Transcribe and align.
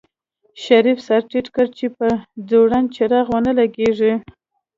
شريف 0.63 0.97
سر 1.07 1.21
ټيټ 1.29 1.47
کړ 1.55 1.65
چې 1.77 1.85
په 1.97 2.07
ځوړند 2.49 2.87
څراغ 2.95 3.27
ونه 3.33 3.51
لګېږي. 3.59 4.13